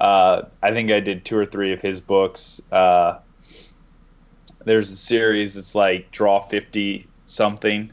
[0.00, 2.60] Uh, I think I did two or three of his books.
[2.70, 3.18] Uh,
[4.64, 5.56] there's a series.
[5.56, 7.92] It's like draw fifty something.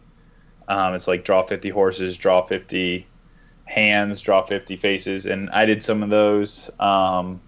[0.67, 3.07] Um, it's like draw fifty horses, draw fifty
[3.65, 6.69] hands, draw fifty faces, and I did some of those.
[6.79, 7.39] Um,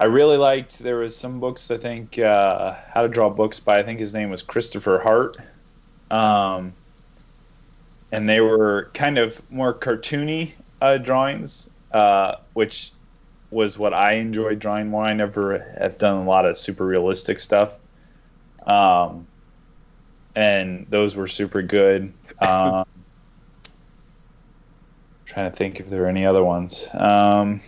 [0.00, 0.78] I really liked.
[0.78, 1.70] There was some books.
[1.72, 5.36] I think uh, How to Draw Books by I think his name was Christopher Hart,
[6.10, 6.72] um,
[8.12, 12.92] and they were kind of more cartoony uh, drawings, uh, which
[13.50, 15.04] was what I enjoyed drawing more.
[15.04, 17.80] I never have done a lot of super realistic stuff,
[18.68, 19.26] um,
[20.36, 22.12] and those were super good.
[22.40, 22.86] Um,
[25.24, 26.86] trying to think if there are any other ones.
[26.94, 27.60] Um,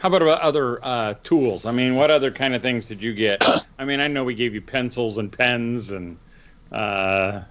[0.00, 1.66] How about about other uh, tools?
[1.66, 3.44] I mean, what other kind of things did you get?
[3.78, 6.16] I mean, I know we gave you pencils and pens and
[6.72, 7.42] uh,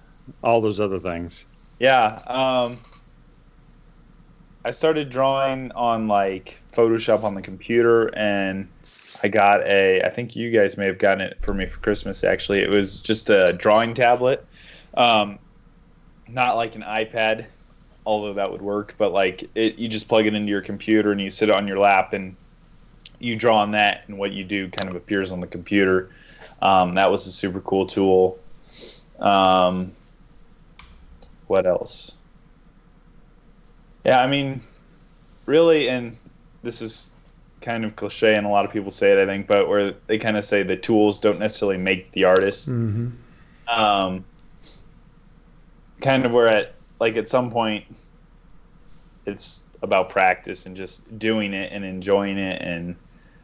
[0.42, 1.46] all those other things.
[1.78, 2.20] Yeah.
[2.26, 2.76] Um,
[4.64, 8.68] I started drawing on like Photoshop on the computer, and
[9.22, 10.02] I got a.
[10.02, 12.24] I think you guys may have gotten it for me for Christmas.
[12.24, 14.44] Actually, it was just a drawing tablet,
[14.94, 15.38] um,
[16.28, 17.46] not like an iPad,
[18.06, 18.94] although that would work.
[18.98, 21.78] But like it, you just plug it into your computer and you sit on your
[21.78, 22.36] lap and
[23.18, 26.10] you draw on that, and what you do kind of appears on the computer.
[26.62, 28.38] Um, that was a super cool tool.
[29.18, 29.92] Um,
[31.46, 32.16] what else?
[34.04, 34.62] Yeah, I mean,
[35.44, 36.16] really, and
[36.62, 37.10] this is
[37.60, 40.16] kind of cliche, and a lot of people say it, I think, but where they
[40.16, 42.70] kind of say the tools don't necessarily make the artist.
[42.70, 43.10] Mm-hmm.
[43.68, 44.24] Um,
[46.00, 47.84] kind of where at like at some point,
[49.26, 52.62] it's about practice and just doing it and enjoying it.
[52.62, 52.94] And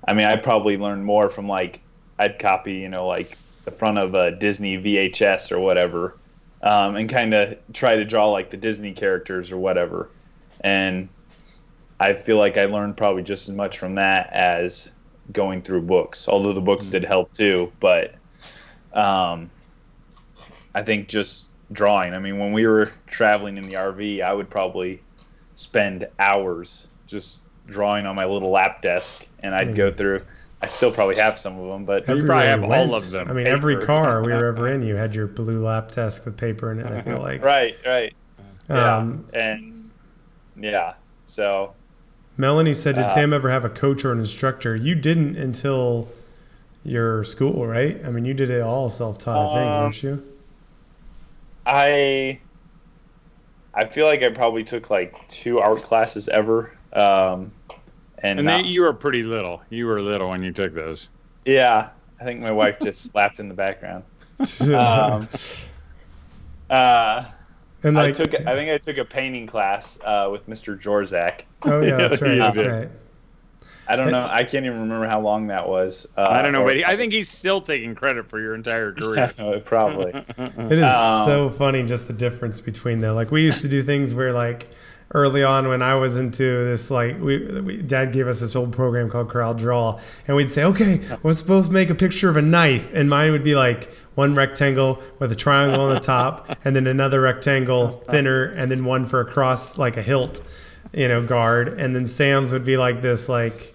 [0.07, 1.81] I mean, I probably learned more from like
[2.19, 6.16] I'd copy, you know, like the front of a Disney VHS or whatever,
[6.62, 10.09] um, and kind of try to draw like the Disney characters or whatever.
[10.61, 11.09] And
[11.99, 14.92] I feel like I learned probably just as much from that as
[15.33, 17.73] going through books, although the books did help too.
[17.81, 18.14] But
[18.92, 19.51] um,
[20.75, 22.14] I think just drawing.
[22.14, 25.00] I mean, when we were traveling in the RV, I would probably
[25.55, 30.22] spend hours just drawing on my little lap desk, and I'd go through.
[30.62, 33.29] I still probably have some of them, but Everywhere probably have you all of them.
[33.31, 36.37] I mean, every car we were ever in, you had your blue lap desk with
[36.38, 36.87] paper in it.
[36.87, 37.44] I feel like.
[37.44, 38.14] right, right,
[38.68, 39.90] yeah, Um, and
[40.57, 40.94] yeah.
[41.26, 41.74] So
[42.38, 46.09] Melanie said, "Did Uh, Sam ever have a coach or an instructor?" You didn't until
[46.85, 48.00] your school, right?
[48.07, 50.22] I mean, you did it all self-taught, I think, Um, weren't you?
[51.66, 52.38] I
[53.74, 57.50] I feel like I probably took like two art classes ever, um,
[58.18, 59.61] and, and not- they, you were pretty little.
[59.68, 61.11] You were little when you took those.
[61.44, 64.05] yeah, I think my wife just laughed in the background.
[64.72, 65.29] Um,
[66.68, 67.24] uh,
[67.83, 70.79] and I took I think I took a painting class uh, with Mr.
[70.81, 71.42] Jorzak.
[71.64, 72.88] oh yeah, that's right, You that's right.
[73.88, 74.29] I don't know.
[74.31, 76.07] I can't even remember how long that was.
[76.16, 78.55] Uh, I don't know, or- but he, I think he's still taking credit for your
[78.55, 79.33] entire career.
[79.64, 80.12] probably.
[80.38, 83.14] It is Um, so funny just the difference between though.
[83.14, 84.68] Like we used to do things where like
[85.14, 88.72] early on when I was into this, like we, we dad gave us this old
[88.72, 92.42] program called Corel Draw, and we'd say, okay, let's both make a picture of a
[92.42, 96.75] knife, and mine would be like one rectangle with a triangle on the top, and
[96.75, 100.40] then another rectangle thinner, and then one for a cross like a hilt,
[100.92, 103.75] you know, guard, and then Sam's would be like this like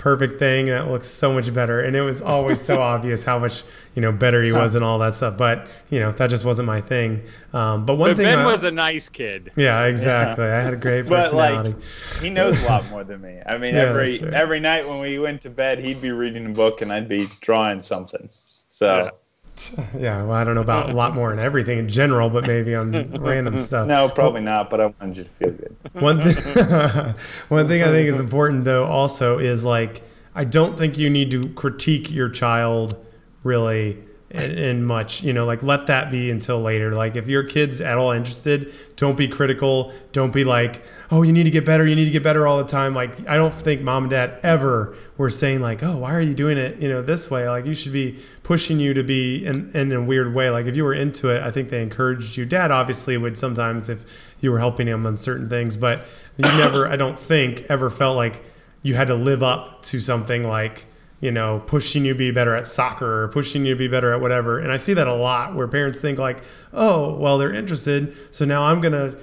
[0.00, 1.80] perfect thing that looks so much better.
[1.82, 3.62] And it was always so obvious how much
[3.94, 5.36] you know better he was and all that stuff.
[5.36, 7.22] But you know that just wasn't my thing.
[7.52, 9.52] Um, but one But thing Ben I- was a nice kid.
[9.56, 10.44] yeah exactly.
[10.46, 11.74] I had a great But like personality.
[12.22, 13.38] he knows a lot more than me.
[13.44, 16.50] I mean, Yeah, every every night when we went to bed, he'd be reading a
[16.50, 18.28] book and I'd be drawing something.
[18.68, 19.10] So yeah
[19.94, 22.92] well i don't know about a lot more and everything in general but maybe on
[23.20, 24.70] random stuff no, probably not.
[24.70, 25.76] But I wanted you to feel good.
[25.92, 27.14] one thing
[27.48, 30.02] one thing i think is important though also is like
[30.34, 32.96] i don't think you need to critique your child
[33.42, 33.98] really
[34.30, 36.92] in, in much you know like let that be until later.
[36.92, 39.92] Like if your kid's at all interested don't be critical.
[40.12, 41.86] Don't be like oh you need to get better.
[41.86, 42.94] You need to get better all the time.
[42.94, 46.34] Like i don't think mom and dad ever were saying like oh why are you
[46.34, 47.48] doing it you know this way?
[47.48, 50.50] Like you should be pushing you to be in, in a weird way.
[50.50, 52.44] Like if you were into it i think they encouraged you.
[52.44, 56.88] Dad obviously would sometimes if you were helping him on certain things but you never
[56.88, 58.42] i don't think ever felt like
[58.82, 60.86] you had to live up to something like
[61.20, 64.12] you know pushing you to be better at soccer or pushing you to be better
[64.12, 64.58] at whatever.
[64.58, 68.44] And i see that a lot where parents think like oh well they're interested so
[68.44, 69.16] now i'm gonna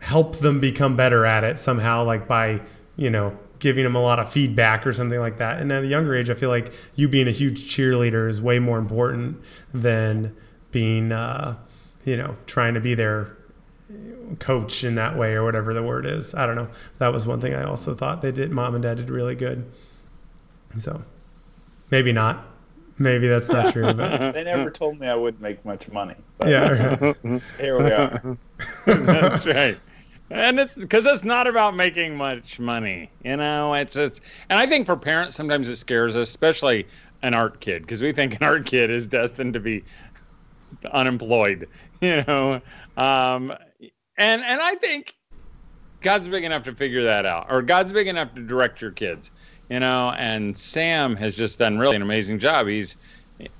[0.00, 2.60] help them become better at it somehow like by
[2.96, 5.60] you know giving them a lot of feedback or something like that.
[5.60, 8.58] And at a younger age i feel like you being a huge cheerleader is way
[8.58, 9.40] more important
[9.72, 10.36] than
[10.70, 11.56] being uh,
[12.04, 13.36] you know trying to be their
[14.38, 16.34] coach in that way or whatever the word is.
[16.34, 16.70] I don't know.
[16.98, 18.50] That was one thing i also thought they did.
[18.50, 19.70] Mom and dad did really good
[20.78, 21.02] so
[21.90, 22.46] maybe not
[22.98, 26.14] Maybe that's not true, but They never told me I wouldn't make much money.
[26.40, 26.96] Yeah.
[27.00, 27.16] right.
[27.58, 28.36] here we are.
[28.86, 29.78] That's right.
[30.30, 33.74] And it's because it's not about making much money, you know.
[33.74, 36.86] It's it's, and I think for parents sometimes it scares us, especially
[37.22, 39.84] an art kid, because we think an art kid is destined to be
[40.92, 41.68] unemployed,
[42.00, 42.62] you know.
[42.96, 43.52] Um,
[44.16, 45.14] and and I think
[46.00, 49.32] God's big enough to figure that out, or God's big enough to direct your kids,
[49.72, 50.10] you know.
[50.18, 52.66] And Sam has just done really an amazing job.
[52.66, 52.94] He's,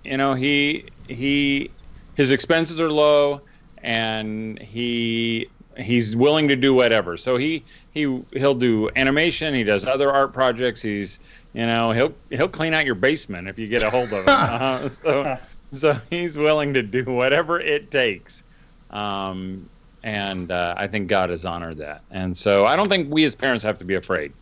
[0.04, 1.70] you know, he he
[2.14, 3.40] his expenses are low,
[3.82, 5.48] and he
[5.78, 7.16] he's willing to do whatever.
[7.16, 9.54] So he he he'll do animation.
[9.54, 10.82] He does other art projects.
[10.82, 11.18] He's
[11.54, 14.24] you know he'll he'll clean out your basement if you get a hold of him.
[14.28, 15.38] uh, so
[15.72, 18.42] so he's willing to do whatever it takes.
[18.90, 19.66] Um,
[20.04, 22.02] and uh, I think God has honored that.
[22.10, 24.32] And so I don't think we as parents have to be afraid.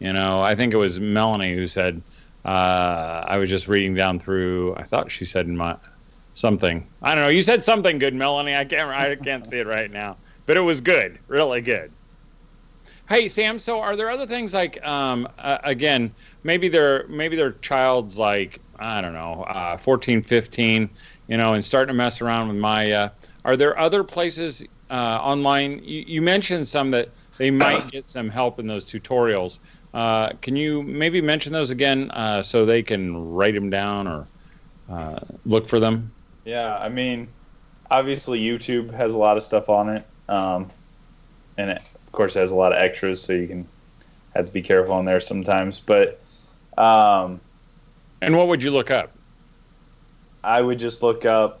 [0.00, 2.02] You know, I think it was Melanie who said,
[2.44, 5.76] uh, I was just reading down through, I thought she said in my
[6.34, 6.86] something.
[7.02, 7.30] I don't know.
[7.30, 8.56] You said something good, Melanie.
[8.56, 11.92] I can't, I can't see it right now, but it was good, really good.
[13.08, 13.58] Hey, Sam.
[13.58, 18.60] So, are there other things like, um, uh, again, maybe their maybe their child's like,
[18.78, 20.88] I don't know, uh, 14, 15,
[21.26, 23.10] you know, and starting to mess around with Maya.
[23.44, 25.80] Are there other places uh, online?
[25.82, 29.58] You, you mentioned some that they might get some help in those tutorials.
[29.92, 34.26] Uh, can you maybe mention those again uh, so they can write them down or
[34.90, 36.12] uh, look for them?
[36.44, 37.28] Yeah, I mean,
[37.90, 40.70] obviously YouTube has a lot of stuff on it, um,
[41.58, 43.66] and it, of course has a lot of extras, so you can
[44.34, 45.80] have to be careful on there sometimes.
[45.80, 46.20] But
[46.78, 47.40] um,
[48.22, 49.10] And what would you look up?
[50.44, 51.60] I would just look up.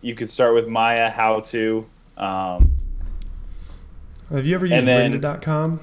[0.00, 1.84] You could start with Maya how to.
[2.16, 2.70] Um,
[4.30, 5.80] Have you ever And used then- lynda.com?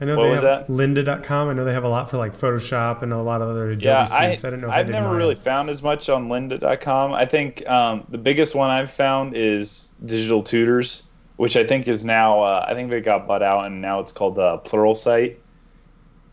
[0.00, 0.68] I know What they was have that?
[0.68, 1.48] lynda.com.
[1.48, 3.84] I know they have a lot for like Photoshop and a lot of other Adobe
[3.84, 4.44] yeah, I, suites.
[4.44, 5.16] I, didn't know if I've never mine.
[5.16, 7.12] really found as much on lynda.com.
[7.12, 11.04] I think um, the biggest one I've found is Digital Tutors,
[11.36, 14.10] which I think is now, uh, I think they got bought out and now it's
[14.12, 15.36] called uh, Pluralsight.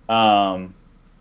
[0.09, 0.73] Um,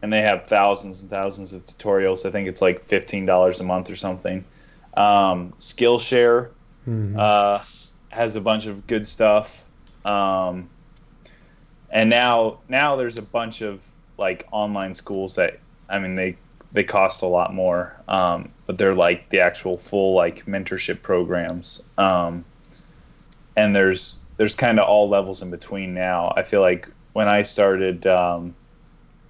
[0.03, 2.25] and they have thousands and thousands of tutorials.
[2.27, 4.45] I think it's like $15 a month or something.
[4.97, 6.49] Um, Skillshare
[6.89, 7.19] Mhm.
[7.19, 7.63] uh,
[8.09, 9.63] has a bunch of good stuff.
[10.07, 10.71] Um,
[11.91, 13.87] and now now there's a bunch of
[14.19, 16.37] like online schools that I mean they
[16.73, 21.83] they cost a lot more, um, but they're like the actual full like mentorship programs.
[21.99, 22.45] Um,
[23.57, 26.33] and there's there's kind of all levels in between now.
[26.37, 28.55] I feel like when I started, um,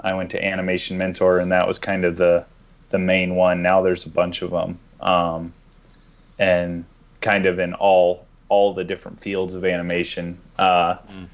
[0.00, 2.44] I went to Animation Mentor, and that was kind of the
[2.90, 3.62] the main one.
[3.62, 5.52] Now there's a bunch of them, um,
[6.38, 6.84] and
[7.22, 10.38] kind of in all all the different fields of animation.
[10.58, 11.26] Uh, Mm.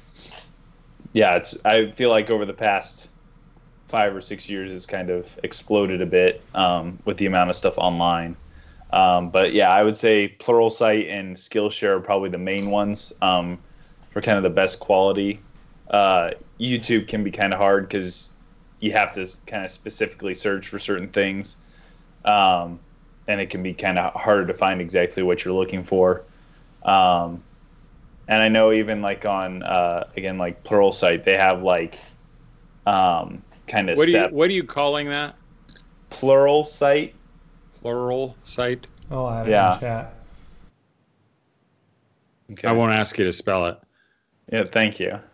[1.17, 1.57] Yeah, it's.
[1.65, 3.09] I feel like over the past
[3.87, 7.55] five or six years, it's kind of exploded a bit um, with the amount of
[7.55, 8.35] stuff online.
[8.91, 13.57] Um, but yeah, I would say Pluralsight and Skillshare are probably the main ones um,
[14.11, 15.39] for kind of the best quality.
[15.89, 18.35] Uh, YouTube can be kind of hard because
[18.79, 21.57] you have to kind of specifically search for certain things,
[22.25, 22.79] um,
[23.27, 26.27] and it can be kind of harder to find exactly what you're looking for.
[26.83, 27.46] Um,
[28.27, 31.99] and I know even like on uh, again like Plural Pluralsight, they have like
[32.85, 34.25] um, kind of What are you.
[34.27, 35.35] What are you calling that?
[36.09, 37.13] Pluralsight.
[37.81, 38.87] Plural site?
[39.11, 39.73] I'll add it Yeah.
[39.73, 40.13] in chat.
[42.53, 42.67] Okay.
[42.67, 43.77] I won't ask you to spell it.
[44.51, 45.19] Yeah, thank you.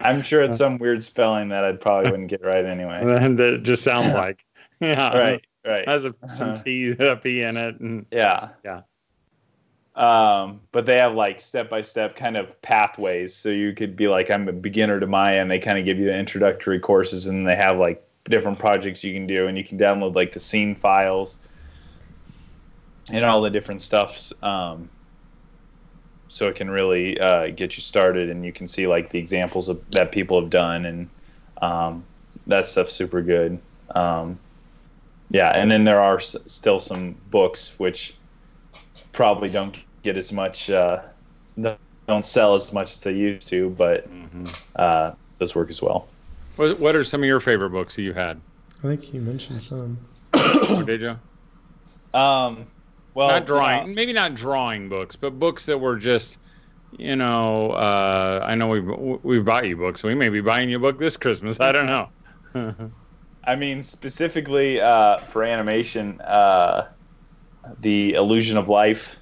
[0.00, 3.00] I'm sure it's some weird spelling that I probably wouldn't get right anyway.
[3.02, 4.44] and it just sounds like
[4.80, 5.86] yeah, right, right.
[5.86, 8.48] Has a, some p a p in it, and Yeah.
[8.64, 8.82] Yeah.
[9.94, 13.34] Um, but they have like step by step kind of pathways.
[13.34, 15.98] So you could be like, I'm a beginner to Maya, and they kind of give
[15.98, 19.64] you the introductory courses, and they have like different projects you can do, and you
[19.64, 21.38] can download like the scene files
[23.12, 24.32] and all the different stuffs.
[24.42, 24.88] Um,
[26.28, 29.68] so it can really uh, get you started, and you can see like the examples
[29.68, 31.08] of, that people have done, and
[31.62, 32.04] um,
[32.48, 33.60] that stuff's super good.
[33.94, 34.38] Um,
[35.30, 38.16] yeah, and then there are s- still some books which
[39.14, 41.00] probably don't get as much, uh,
[41.58, 44.06] don't- don't sell as much as they used to, but
[44.76, 46.06] uh, those work as well.
[46.56, 48.38] what, what are some of your favorite books that you had?
[48.80, 49.96] I think you mentioned some.
[50.34, 51.10] Oh, did you?
[52.12, 52.66] Um,
[53.14, 56.36] well, not drawing, you know, maybe not drawing books, but books that were just,
[56.98, 60.02] you know, uh, I know we we bought you books.
[60.02, 61.58] We may be buying you a book this Christmas.
[61.58, 62.10] I don't know.
[63.46, 66.88] I mean, specifically uh, for animation, uh,
[67.80, 69.18] the Illusion of Life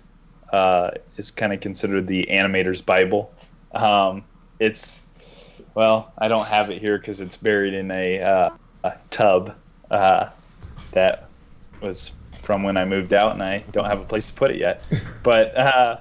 [0.53, 3.33] uh, is kind of considered the animator's Bible.
[3.73, 4.25] Um,
[4.59, 5.03] it's
[5.75, 8.51] well, I don't have it here because it's buried in a, uh,
[8.85, 9.57] a tub.
[9.91, 10.31] Uh,
[10.93, 11.29] that
[11.81, 12.13] was
[12.43, 14.85] from when I moved out, and I don't have a place to put it yet.
[15.23, 15.99] but uh,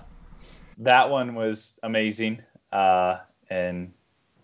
[0.80, 3.18] that one was amazing, uh,
[3.50, 3.94] and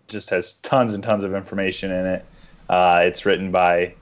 [0.07, 2.25] just has tons and tons of information in it.
[2.69, 3.93] Uh, it's written by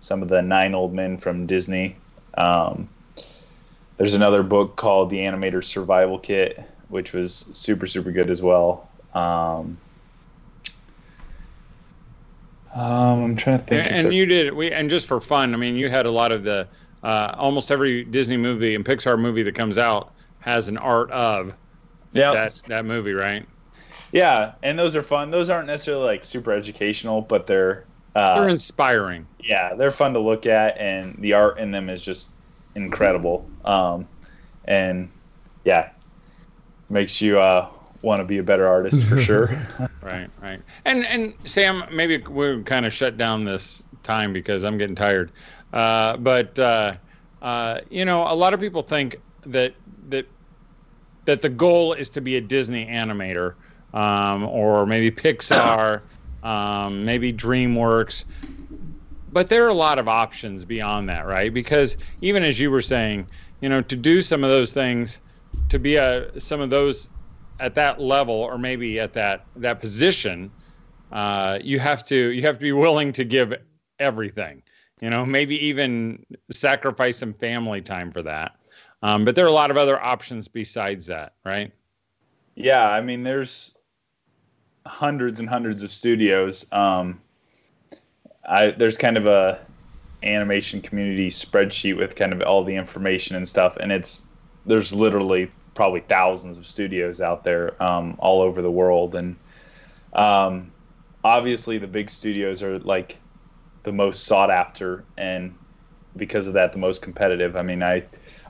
[0.00, 1.96] some of the nine old men from Disney.
[2.36, 2.88] Um,
[3.96, 8.88] there's another book called The Animator Survival Kit, which was super super good as well.
[9.14, 9.78] Um,
[12.74, 13.86] um, I'm trying to think.
[13.86, 15.54] And, and you did we and just for fun.
[15.54, 16.66] I mean, you had a lot of the
[17.02, 21.54] uh, almost every Disney movie and Pixar movie that comes out has an art of
[22.12, 22.32] yeah.
[22.32, 23.46] that that movie, right?
[24.12, 25.30] Yeah, and those are fun.
[25.30, 27.84] Those aren't necessarily like super educational, but they're
[28.14, 29.26] uh, they're inspiring.
[29.40, 32.32] Yeah, they're fun to look at, and the art in them is just
[32.74, 33.48] incredible.
[33.64, 34.08] Um,
[34.64, 35.10] and
[35.64, 35.90] yeah,
[36.88, 37.68] makes you uh,
[38.02, 39.56] want to be a better artist for sure.
[40.02, 40.60] right, right.
[40.84, 45.32] And and Sam, maybe we'll kind of shut down this time because I'm getting tired.
[45.72, 46.94] Uh, but uh,
[47.40, 49.16] uh, you know, a lot of people think
[49.46, 49.74] that
[50.08, 50.26] that
[51.24, 53.54] that the goal is to be a Disney animator,
[53.94, 56.00] um, or maybe Pixar,
[56.42, 58.24] um, maybe DreamWorks.
[59.32, 61.52] But there are a lot of options beyond that, right?
[61.52, 63.26] Because even as you were saying,
[63.60, 65.20] you know, to do some of those things,
[65.70, 67.08] to be a some of those
[67.58, 70.50] at that level, or maybe at that that position,
[71.10, 73.54] uh, you have to you have to be willing to give
[73.98, 74.62] everything
[75.02, 78.56] you know maybe even sacrifice some family time for that
[79.02, 81.72] um, but there are a lot of other options besides that right
[82.54, 83.76] yeah i mean there's
[84.86, 87.20] hundreds and hundreds of studios um,
[88.46, 89.58] I, there's kind of a
[90.22, 94.28] animation community spreadsheet with kind of all the information and stuff and it's
[94.66, 99.36] there's literally probably thousands of studios out there um, all over the world and
[100.12, 100.70] um,
[101.24, 103.18] obviously the big studios are like
[103.82, 105.54] the most sought after and
[106.16, 107.56] because of that the most competitive.
[107.56, 108.04] I mean i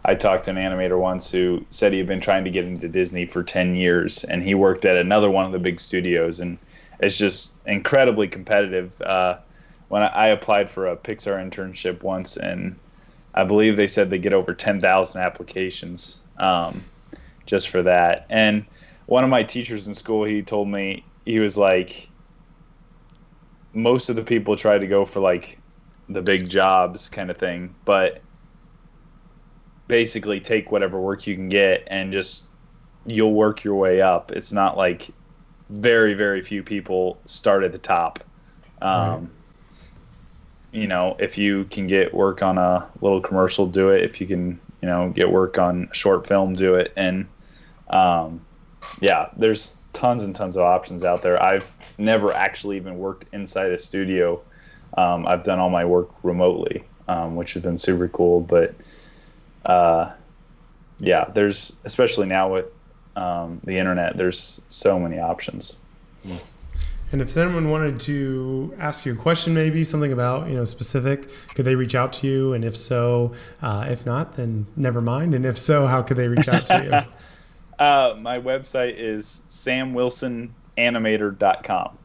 [0.04, 2.88] i talked to an animator once who said he had been trying to get into
[2.88, 6.58] disney for 10 years and he worked at another one of the big studios and
[7.02, 9.00] it's just incredibly competitive.
[9.02, 9.38] Uh,
[9.92, 12.76] when I, applied for a pixar internship once and
[13.34, 16.82] i believe they said they get over 10000 applications um,
[17.44, 18.64] just for that and
[19.06, 22.08] one of my teachers in school he told me he was like
[23.74, 25.58] most of the people try to go for like
[26.08, 28.20] the big jobs kind of thing, but
[29.88, 32.46] basically take whatever work you can get and just
[33.06, 34.32] you'll work your way up.
[34.32, 35.08] It's not like
[35.70, 38.20] very very few people start at the top.
[38.80, 39.30] Um, right.
[40.72, 44.02] You know, if you can get work on a little commercial, do it.
[44.02, 46.92] If you can, you know, get work on short film, do it.
[46.96, 47.26] And
[47.90, 48.40] um,
[49.00, 51.42] yeah, there's tons and tons of options out there.
[51.42, 54.40] I've never actually even worked inside a studio.
[54.96, 58.40] Um, I've done all my work remotely, um, which has been super cool.
[58.40, 58.74] But
[59.66, 60.10] uh,
[60.98, 62.70] yeah, there's especially now with
[63.16, 65.76] um, the internet, there's so many options.
[67.12, 71.28] And if someone wanted to ask you a question, maybe something about you know specific,
[71.54, 72.54] could they reach out to you?
[72.54, 75.34] And if so, uh, if not, then never mind.
[75.34, 76.90] And if so, how could they reach out to you?
[77.84, 81.98] uh, my website is samwilsonanimator.com.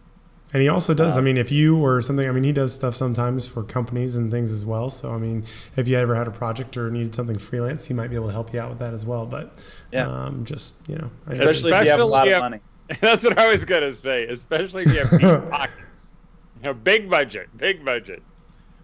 [0.54, 1.18] And he also does.
[1.18, 4.32] I mean, if you or something, I mean, he does stuff sometimes for companies and
[4.32, 4.90] things as well.
[4.90, 5.44] So, I mean,
[5.76, 8.32] if you ever had a project or needed something freelance, he might be able to
[8.32, 9.26] help you out with that as well.
[9.26, 12.62] But yeah, um, just you know, especially if you have a lot of money.
[13.02, 14.28] That's what I was gonna say.
[14.28, 16.14] Especially if you have deep pockets,
[16.58, 18.22] you know, big budget, big budget.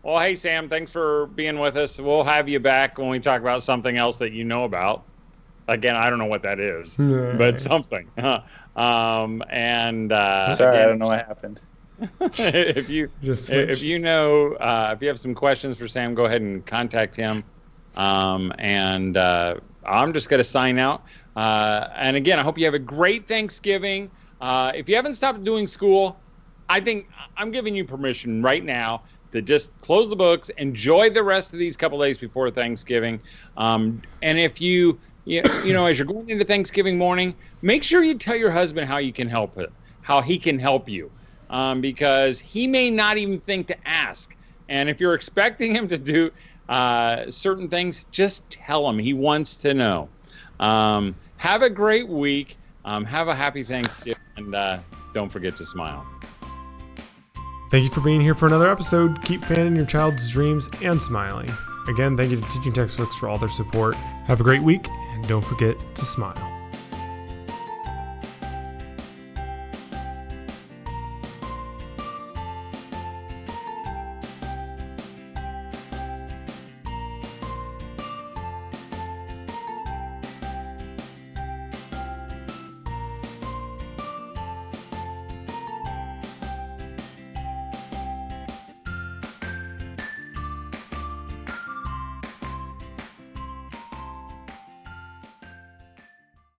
[0.04, 1.99] Well, hey Sam, thanks for being with us.
[1.99, 5.04] We'll have you back when we talk about something else that you know about.
[5.70, 8.10] Again, I don't know what that is, but something.
[8.76, 11.62] Um, and uh, sorry, again, I don't know what happened.
[12.32, 16.26] if you Just if you know uh, if you have some questions for Sam, go
[16.26, 17.43] ahead and contact him.
[17.95, 21.03] Um, and uh, I'm just going to sign out.
[21.36, 24.09] Uh, and again, I hope you have a great Thanksgiving.
[24.41, 26.17] Uh, if you haven't stopped doing school,
[26.69, 27.07] I think
[27.38, 31.59] I'm giving you permission right now to just close the books, enjoy the rest of
[31.59, 33.19] these couple days before Thanksgiving.
[33.57, 38.03] Um, and if you you, you know, as you're going into Thanksgiving morning, make sure
[38.03, 39.69] you tell your husband how you can help him,
[40.01, 41.09] how he can help you,
[41.49, 44.36] um, because he may not even think to ask.
[44.67, 46.31] And if you're expecting him to do
[46.70, 48.97] uh, certain things, just tell him.
[48.97, 50.09] He wants to know.
[50.59, 52.57] Um, have a great week.
[52.86, 54.80] Um, have a happy Thanksgiving, and uh,
[55.14, 56.05] don't forget to smile.
[57.72, 59.22] Thank you for being here for another episode.
[59.24, 61.51] Keep fanning your child's dreams and smiling.
[61.88, 63.95] Again, thank you to Teaching Textbooks for all their support.
[64.26, 66.53] Have a great week, and don't forget to smile.